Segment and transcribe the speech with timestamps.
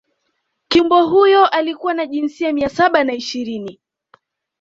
[0.67, 3.79] kiumbe huyo alikuwa na jinsia mia saba na ishirini